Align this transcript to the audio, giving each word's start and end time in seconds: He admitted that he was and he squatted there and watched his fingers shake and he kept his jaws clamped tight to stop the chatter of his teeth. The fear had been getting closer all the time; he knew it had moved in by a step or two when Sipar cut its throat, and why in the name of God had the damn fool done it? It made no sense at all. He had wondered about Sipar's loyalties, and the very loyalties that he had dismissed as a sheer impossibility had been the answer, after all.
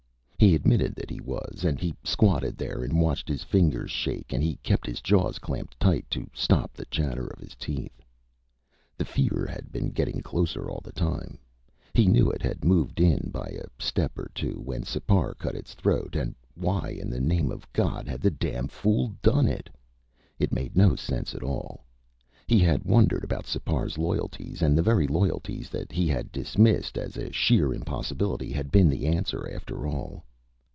He 0.43 0.55
admitted 0.55 0.95
that 0.95 1.11
he 1.11 1.21
was 1.21 1.63
and 1.63 1.79
he 1.79 1.93
squatted 2.03 2.57
there 2.57 2.83
and 2.83 2.99
watched 2.99 3.27
his 3.29 3.43
fingers 3.43 3.91
shake 3.91 4.33
and 4.33 4.41
he 4.43 4.55
kept 4.63 4.87
his 4.87 4.99
jaws 4.99 5.37
clamped 5.37 5.79
tight 5.79 6.09
to 6.09 6.27
stop 6.33 6.73
the 6.73 6.85
chatter 6.85 7.27
of 7.27 7.37
his 7.37 7.53
teeth. 7.53 8.03
The 8.97 9.05
fear 9.05 9.45
had 9.47 9.71
been 9.71 9.91
getting 9.91 10.21
closer 10.21 10.67
all 10.67 10.81
the 10.83 10.91
time; 10.93 11.37
he 11.93 12.07
knew 12.07 12.31
it 12.31 12.41
had 12.41 12.65
moved 12.65 12.99
in 12.99 13.29
by 13.31 13.49
a 13.49 13.67
step 13.79 14.17
or 14.17 14.31
two 14.33 14.59
when 14.65 14.81
Sipar 14.81 15.35
cut 15.35 15.53
its 15.53 15.75
throat, 15.75 16.15
and 16.15 16.33
why 16.55 16.89
in 16.99 17.11
the 17.11 17.21
name 17.21 17.51
of 17.51 17.71
God 17.71 18.07
had 18.07 18.21
the 18.21 18.31
damn 18.31 18.67
fool 18.67 19.13
done 19.21 19.47
it? 19.47 19.69
It 20.39 20.51
made 20.51 20.75
no 20.75 20.95
sense 20.95 21.35
at 21.35 21.43
all. 21.43 21.83
He 22.47 22.57
had 22.57 22.83
wondered 22.83 23.23
about 23.23 23.45
Sipar's 23.45 23.99
loyalties, 23.99 24.63
and 24.63 24.75
the 24.75 24.81
very 24.81 25.05
loyalties 25.05 25.69
that 25.69 25.91
he 25.91 26.07
had 26.07 26.31
dismissed 26.31 26.97
as 26.97 27.15
a 27.15 27.31
sheer 27.31 27.75
impossibility 27.75 28.51
had 28.51 28.71
been 28.71 28.89
the 28.89 29.05
answer, 29.05 29.47
after 29.53 29.85
all. 29.85 30.23